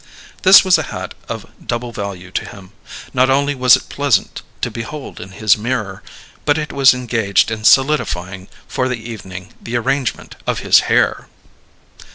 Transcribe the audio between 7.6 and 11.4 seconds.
solidifying for the evening the arrangement of his hair.